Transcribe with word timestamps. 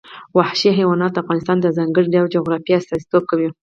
وحشي 0.37 0.69
حیوانات 0.77 1.11
د 1.13 1.17
افغانستان 1.23 1.57
د 1.61 1.67
ځانګړي 1.77 2.07
ډول 2.13 2.27
جغرافیه 2.35 2.75
استازیتوب 2.79 3.23
کوي. 3.31 3.49